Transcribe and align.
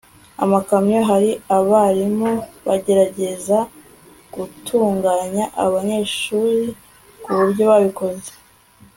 amakamyo. 0.43 0.99
hari 1.09 1.31
abarimu 1.57 2.31
bagerageza 2.67 3.57
gutunganya 4.33 5.45
abanyeshuri 5.63 6.63
kuburyo 7.23 7.63
babikoze 7.69 8.31